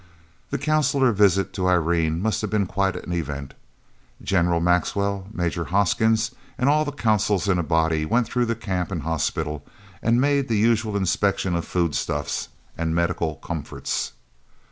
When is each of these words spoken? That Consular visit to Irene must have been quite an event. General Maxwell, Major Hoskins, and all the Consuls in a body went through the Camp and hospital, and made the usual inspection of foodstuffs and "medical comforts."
That 0.49 0.63
Consular 0.63 1.11
visit 1.11 1.53
to 1.53 1.67
Irene 1.67 2.23
must 2.23 2.41
have 2.41 2.49
been 2.49 2.65
quite 2.65 2.95
an 2.95 3.13
event. 3.13 3.53
General 4.19 4.59
Maxwell, 4.59 5.27
Major 5.31 5.65
Hoskins, 5.65 6.31
and 6.57 6.67
all 6.67 6.83
the 6.83 6.91
Consuls 6.91 7.47
in 7.47 7.59
a 7.59 7.63
body 7.63 8.03
went 8.03 8.25
through 8.25 8.45
the 8.47 8.55
Camp 8.55 8.91
and 8.91 9.03
hospital, 9.03 9.63
and 10.01 10.19
made 10.19 10.47
the 10.47 10.57
usual 10.57 10.97
inspection 10.97 11.53
of 11.55 11.65
foodstuffs 11.65 12.49
and 12.75 12.95
"medical 12.95 13.35
comforts." 13.35 14.13